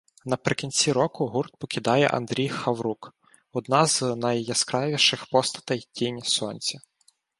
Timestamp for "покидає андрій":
1.55-2.49